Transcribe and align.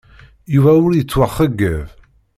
Yuba 0.53 0.71
ur 0.85 0.91
yettwaxeyyab. 0.95 1.87